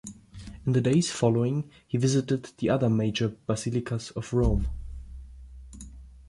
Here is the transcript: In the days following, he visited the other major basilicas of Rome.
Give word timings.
In 0.65 0.71
the 0.73 0.81
days 0.81 1.11
following, 1.11 1.69
he 1.87 1.99
visited 1.99 2.49
the 2.57 2.71
other 2.71 2.89
major 2.89 3.35
basilicas 3.45 4.09
of 4.09 4.33
Rome. 4.33 4.65